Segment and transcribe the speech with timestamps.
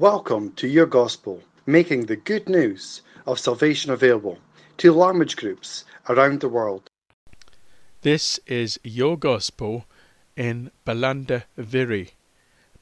[0.00, 4.40] Welcome to Your Gospel, making the good news of salvation available
[4.78, 6.90] to language groups around the world.
[8.02, 9.84] This is Your Gospel
[10.36, 12.14] in Belanda Viri.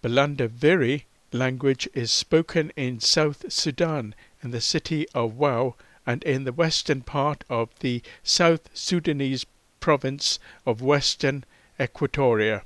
[0.00, 5.74] Belanda Viri language is spoken in South Sudan, in the city of Wau,
[6.06, 9.44] and in the western part of the South Sudanese
[9.80, 11.44] province of Western
[11.78, 12.62] Equatoria.